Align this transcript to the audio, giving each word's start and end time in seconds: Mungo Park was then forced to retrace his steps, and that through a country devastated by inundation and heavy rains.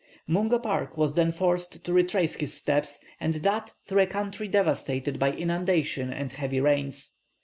Mungo 0.25 0.57
Park 0.57 0.97
was 0.97 1.13
then 1.13 1.31
forced 1.31 1.83
to 1.85 1.93
retrace 1.93 2.33
his 2.33 2.55
steps, 2.55 2.97
and 3.19 3.35
that 3.35 3.73
through 3.85 4.01
a 4.01 4.07
country 4.07 4.47
devastated 4.47 5.19
by 5.19 5.31
inundation 5.31 6.11
and 6.11 6.33
heavy 6.33 6.59
rains. 6.59 7.17